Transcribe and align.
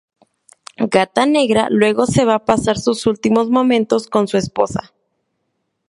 Gata 0.89 1.27
Negra 1.27 1.67
luego 1.69 2.07
se 2.07 2.25
va 2.25 2.33
a 2.37 2.45
pasar 2.45 2.79
sus 2.79 3.05
últimos 3.05 3.51
momentos 3.51 4.07
con 4.07 4.27
su 4.27 4.35
esposa. 4.35 4.95